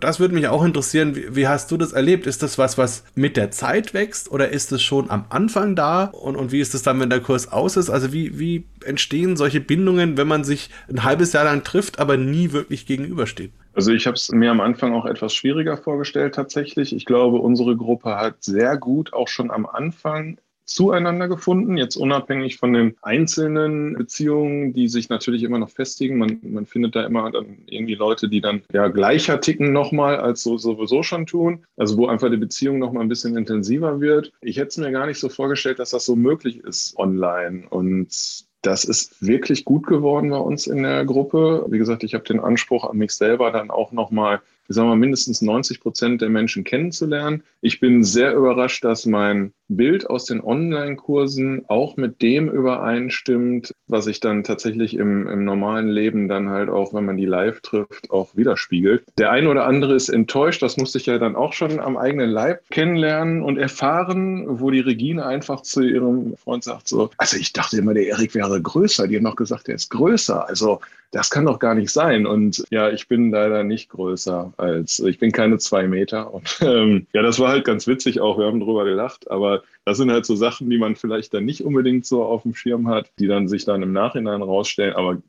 [0.00, 2.26] das würde mich auch interessieren, wie, wie, hast du das erlebt?
[2.26, 6.04] Ist das was, was mit der Zeit wächst oder ist es schon am Anfang da?
[6.04, 7.90] Und, und wie ist es dann, wenn der Kurs aus ist?
[7.90, 12.16] Also wie, wie entstehen solche Bindungen, wenn man sich ein halbes Jahr lang trifft, aber
[12.16, 13.52] nie wirklich gegenübersteht?
[13.74, 16.94] Also ich habe es mir am Anfang auch etwas schwieriger vorgestellt tatsächlich.
[16.94, 22.56] Ich glaube, unsere Gruppe hat sehr gut auch schon am Anfang zueinander gefunden, jetzt unabhängig
[22.56, 26.18] von den einzelnen Beziehungen, die sich natürlich immer noch festigen.
[26.18, 30.42] Man, man findet da immer dann irgendwie Leute, die dann ja gleicher ticken nochmal, als
[30.42, 31.64] so sowieso schon tun.
[31.76, 34.32] Also wo einfach die Beziehung nochmal ein bisschen intensiver wird.
[34.40, 37.64] Ich hätte es mir gar nicht so vorgestellt, dass das so möglich ist online.
[37.68, 41.66] Und das ist wirklich gut geworden bei uns in der Gruppe.
[41.68, 44.96] Wie gesagt, ich habe den Anspruch an mich selber dann auch nochmal, ich sage mal,
[44.96, 47.42] mindestens 90 Prozent der Menschen kennenzulernen.
[47.60, 54.04] Ich bin sehr überrascht, dass mein Bild aus den Online-Kursen auch mit dem übereinstimmt, was
[54.04, 58.10] sich dann tatsächlich im, im normalen Leben dann halt auch, wenn man die live trifft,
[58.10, 59.04] auch widerspiegelt.
[59.18, 62.30] Der eine oder andere ist enttäuscht, das musste ich ja dann auch schon am eigenen
[62.30, 67.52] Leib kennenlernen und erfahren, wo die Regine einfach zu ihrem Freund sagt so, also ich
[67.52, 69.08] dachte immer, der Erik wäre größer.
[69.08, 70.48] Die haben noch gesagt, er ist größer.
[70.48, 70.80] Also
[71.12, 72.26] das kann doch gar nicht sein.
[72.26, 76.32] Und ja, ich bin leider nicht größer als, ich bin keine zwei Meter.
[76.32, 78.38] Und ähm, ja, das war halt ganz witzig auch.
[78.38, 79.30] Wir haben drüber gelacht.
[79.30, 82.54] Aber das sind halt so Sachen, die man vielleicht dann nicht unbedingt so auf dem
[82.54, 84.94] Schirm hat, die dann sich dann im Nachhinein rausstellen.
[84.94, 85.20] Aber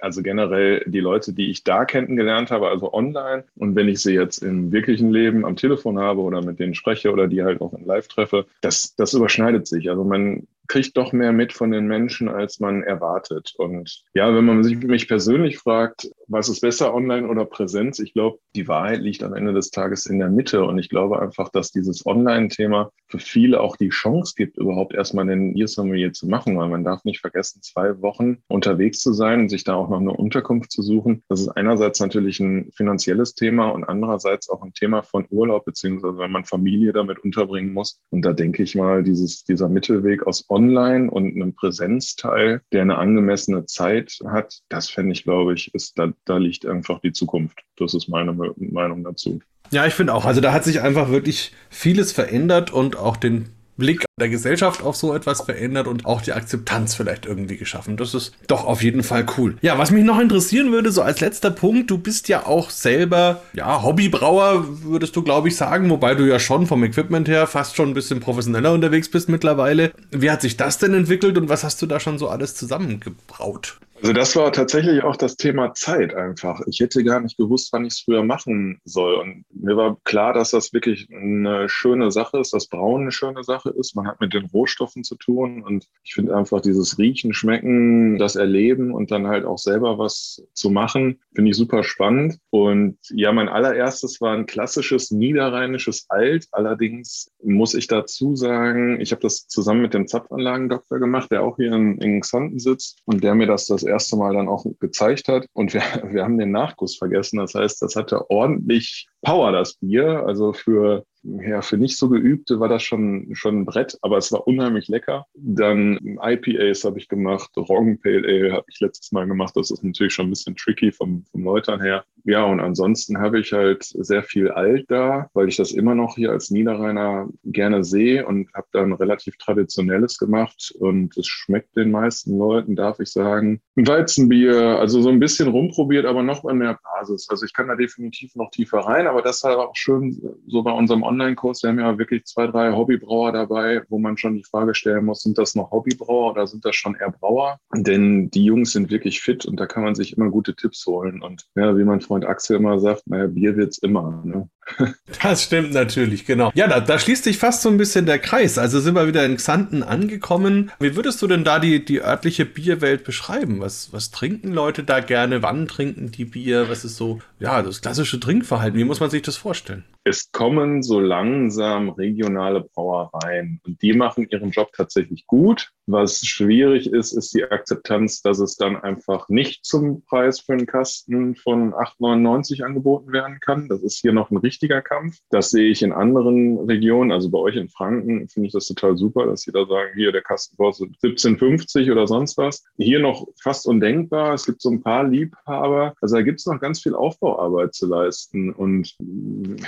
[0.00, 4.14] also generell die Leute, die ich da kennengelernt habe, also online und wenn ich sie
[4.14, 7.72] jetzt im wirklichen Leben am Telefon habe oder mit denen spreche oder die halt auch
[7.72, 9.90] in Live treffe, das, das überschneidet sich.
[9.90, 13.54] Also man kriegt doch mehr mit von den Menschen, als man erwartet.
[13.58, 17.98] Und ja, wenn man sich mich persönlich fragt, was ist besser, online oder Präsenz?
[17.98, 20.64] Ich glaube, die Wahrheit liegt am Ende des Tages in der Mitte.
[20.64, 25.28] Und ich glaube einfach, dass dieses Online-Thema für viele auch die Chance gibt, überhaupt erstmal
[25.28, 29.40] einen Year Sommelier zu machen, weil man darf nicht vergessen, zwei Wochen unterwegs zu sein
[29.40, 31.22] und sich da auch noch eine Unterkunft zu suchen.
[31.28, 36.18] Das ist einerseits natürlich ein finanzielles Thema und andererseits auch ein Thema von Urlaub, beziehungsweise
[36.18, 38.00] wenn man Familie damit unterbringen muss.
[38.10, 42.98] Und da denke ich mal, dieses, dieser Mittelweg aus Online und einem Präsenzteil, der eine
[42.98, 47.60] angemessene Zeit hat, das fände ich, glaube ich, ist da, da liegt einfach die Zukunft.
[47.76, 49.40] Das ist meine Meinung dazu.
[49.70, 50.24] Ja, ich finde auch.
[50.24, 54.94] Also da hat sich einfach wirklich vieles verändert und auch den Blick der Gesellschaft auf
[54.94, 57.96] so etwas verändert und auch die Akzeptanz vielleicht irgendwie geschaffen.
[57.96, 59.56] Das ist doch auf jeden Fall cool.
[59.62, 63.42] Ja, was mich noch interessieren würde, so als letzter Punkt, du bist ja auch selber,
[63.54, 67.74] ja, Hobbybrauer, würdest du, glaube ich, sagen, wobei du ja schon vom Equipment her fast
[67.74, 69.90] schon ein bisschen professioneller unterwegs bist mittlerweile.
[70.12, 73.80] Wie hat sich das denn entwickelt und was hast du da schon so alles zusammengebraut?
[74.02, 76.62] Also das war tatsächlich auch das Thema Zeit einfach.
[76.66, 79.14] Ich hätte gar nicht gewusst, wann ich es früher machen soll.
[79.16, 83.44] Und mir war klar, dass das wirklich eine schöne Sache ist, dass Brauen eine schöne
[83.44, 83.94] Sache ist.
[83.94, 88.36] Man hat mit den Rohstoffen zu tun und ich finde einfach dieses Riechen, Schmecken, das
[88.36, 92.38] Erleben und dann halt auch selber was zu machen, finde ich super spannend.
[92.48, 96.46] Und ja, mein allererstes war ein klassisches niederrheinisches Alt.
[96.52, 101.56] Allerdings muss ich dazu sagen, ich habe das zusammen mit dem Zapfanlagendoktor gemacht, der auch
[101.56, 105.28] hier in, in Xanten sitzt und der mir das das erste Mal dann auch gezeigt
[105.28, 105.46] hat.
[105.52, 107.38] Und wir, wir haben den Nachguss vergessen.
[107.38, 110.24] Das heißt, das hatte ordentlich Power, das Bier.
[110.26, 114.32] Also für ja, für nicht so geübte war das schon, schon ein Brett, aber es
[114.32, 115.26] war unheimlich lecker.
[115.34, 119.54] Dann IPAs habe ich gemacht, Roggen Pale Ale habe ich letztes Mal gemacht.
[119.56, 122.04] Das ist natürlich schon ein bisschen tricky vom, vom Läutern her.
[122.24, 126.16] Ja, und ansonsten habe ich halt sehr viel Alt da, weil ich das immer noch
[126.16, 131.90] hier als Niederrheiner gerne sehe und habe dann relativ Traditionelles gemacht und es schmeckt den
[131.90, 133.60] meisten Leuten, darf ich sagen.
[133.76, 137.28] Weizenbier, also so ein bisschen rumprobiert, aber noch an der Basis.
[137.30, 140.62] Also ich kann da definitiv noch tiefer rein, aber das ist halt auch schön so
[140.62, 141.62] bei unserem Online-Kurs.
[141.62, 145.22] Wir haben ja wirklich zwei, drei Hobbybrauer dabei, wo man schon die Frage stellen muss,
[145.22, 147.58] sind das noch Hobbybrauer oder sind das schon eher Brauer?
[147.74, 151.22] Denn die Jungs sind wirklich fit und da kann man sich immer gute Tipps holen.
[151.22, 154.22] Und ja, wie mein Freund Axel immer sagt, naja, Bier wird's immer.
[154.24, 154.48] Ne?
[155.22, 156.50] Das stimmt natürlich, genau.
[156.54, 158.58] Ja, da, da, schließt sich fast so ein bisschen der Kreis.
[158.58, 160.70] Also sind wir wieder in Xanten angekommen.
[160.78, 163.60] Wie würdest du denn da die, die örtliche Bierwelt beschreiben?
[163.60, 165.42] Was, was trinken Leute da gerne?
[165.42, 166.68] Wann trinken die Bier?
[166.68, 168.78] Was ist so, ja, das klassische Trinkverhalten?
[168.78, 169.84] Wie muss man sich das vorstellen?
[170.02, 175.70] Es kommen so langsam regionale Brauereien und die machen ihren Job tatsächlich gut.
[175.86, 180.66] Was schwierig ist, ist die Akzeptanz, dass es dann einfach nicht zum Preis für einen
[180.66, 183.68] Kasten von 8,99 angeboten werden kann.
[183.68, 185.18] Das ist hier noch ein richtiger Kampf.
[185.30, 188.96] Das sehe ich in anderen Regionen, also bei euch in Franken finde ich das total
[188.96, 192.64] super, dass sie da sagen, hier der Kasten kostet 17,50 oder sonst was.
[192.78, 194.34] Hier noch fast undenkbar.
[194.34, 195.94] Es gibt so ein paar Liebhaber.
[196.00, 198.52] Also da gibt es noch ganz viel Aufbauarbeit zu leisten.
[198.52, 198.96] Und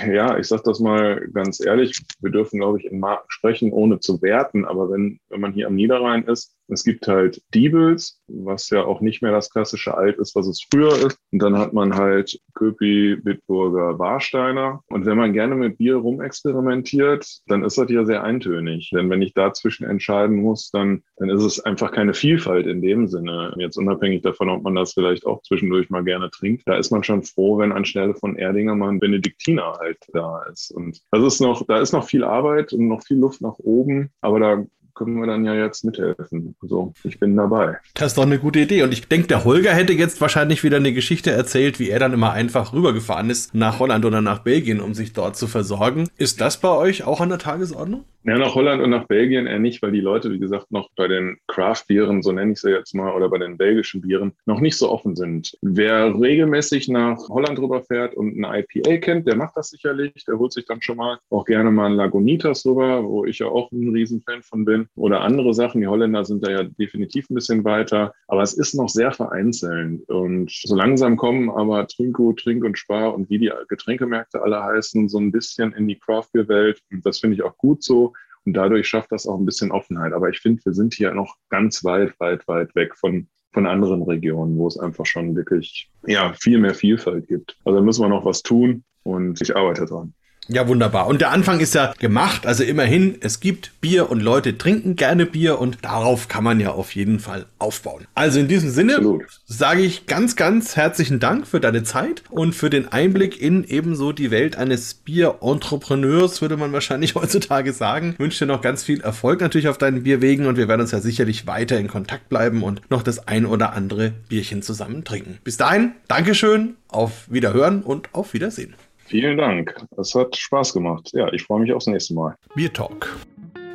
[0.07, 3.99] ja, ich sage das mal ganz ehrlich, wir dürfen, glaube ich, in Marken sprechen, ohne
[3.99, 4.65] zu werten.
[4.65, 6.55] Aber wenn, wenn man hier am Niederrhein ist.
[6.67, 10.65] Es gibt halt Diebels, was ja auch nicht mehr das klassische Alt ist, was es
[10.71, 11.19] früher ist.
[11.31, 14.81] Und dann hat man halt Köpi, Bitburger, Warsteiner.
[14.89, 18.89] Und wenn man gerne mit Bier rumexperimentiert, dann ist das ja sehr eintönig.
[18.93, 23.07] Denn wenn ich dazwischen entscheiden muss, dann, dann ist es einfach keine Vielfalt in dem
[23.07, 23.53] Sinne.
[23.57, 26.63] Jetzt unabhängig davon, ob man das vielleicht auch zwischendurch mal gerne trinkt.
[26.65, 30.71] Da ist man schon froh, wenn anstelle von Erdinger mal ein Benediktiner halt da ist.
[30.71, 34.11] Und das ist noch, da ist noch viel Arbeit und noch viel Luft nach oben.
[34.21, 36.55] Aber da können wir dann ja jetzt mithelfen.
[36.61, 37.77] Also ich bin dabei.
[37.93, 38.83] Das ist doch eine gute Idee.
[38.83, 42.13] Und ich denke, der Holger hätte jetzt wahrscheinlich wieder eine Geschichte erzählt, wie er dann
[42.13, 46.07] immer einfach rübergefahren ist nach Holland oder nach Belgien, um sich dort zu versorgen.
[46.17, 48.05] Ist das bei euch auch an der Tagesordnung?
[48.25, 51.09] Ja, nach Holland und nach Belgien eher nicht, weil die Leute, wie gesagt, noch bei
[51.09, 54.77] den Craft-Bieren, so nenne ich sie jetzt mal, oder bei den belgischen Bieren, noch nicht
[54.77, 55.57] so offen sind.
[55.61, 60.13] Wer regelmäßig nach Holland rüberfährt und eine IPA kennt, der macht das sicherlich.
[60.25, 63.47] Der holt sich dann schon mal auch gerne mal ein Lagunitas rüber, wo ich ja
[63.47, 64.82] auch ein Riesenfan von bin.
[64.95, 65.81] Oder andere Sachen.
[65.81, 68.13] Die Holländer sind da ja definitiv ein bisschen weiter.
[68.27, 70.07] Aber es ist noch sehr vereinzelt.
[70.09, 75.09] Und so langsam kommen aber Trinko, Trink und Spar und wie die Getränkemärkte alle heißen,
[75.09, 76.81] so ein bisschen in die Craft-Bier-Welt.
[76.91, 78.13] Und das finde ich auch gut so.
[78.45, 80.13] Und dadurch schafft das auch ein bisschen Offenheit.
[80.13, 84.03] Aber ich finde, wir sind hier noch ganz weit, weit, weit weg von, von anderen
[84.03, 87.57] Regionen, wo es einfach schon wirklich ja, viel mehr Vielfalt gibt.
[87.63, 90.13] Also da müssen wir noch was tun und ich arbeite dran.
[90.49, 91.07] Ja, wunderbar.
[91.07, 92.45] Und der Anfang ist ja gemacht.
[92.45, 96.71] Also immerhin, es gibt Bier und Leute trinken gerne Bier und darauf kann man ja
[96.71, 98.05] auf jeden Fall aufbauen.
[98.13, 98.99] Also in diesem Sinne
[99.45, 104.11] sage ich ganz, ganz herzlichen Dank für deine Zeit und für den Einblick in ebenso
[104.11, 108.11] die Welt eines Bier-Entrepreneurs, würde man wahrscheinlich heutzutage sagen.
[108.13, 110.91] Ich wünsche dir noch ganz viel Erfolg natürlich auf deinen Bierwegen und wir werden uns
[110.91, 115.37] ja sicherlich weiter in Kontakt bleiben und noch das ein oder andere Bierchen zusammen trinken.
[115.43, 118.75] Bis dahin, Dankeschön, auf Wiederhören und auf Wiedersehen.
[119.05, 119.75] Vielen Dank.
[119.97, 121.11] Es hat Spaß gemacht.
[121.13, 122.35] Ja, ich freue mich aufs nächste Mal.
[122.55, 123.15] Bier Talk,